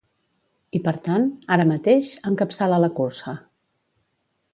I 0.77 0.79
per 0.85 0.93
tant, 1.07 1.27
ara 1.55 1.67
mateix, 1.71 2.13
encapçala 2.31 2.81
la 2.85 2.89
cursa. 3.01 3.35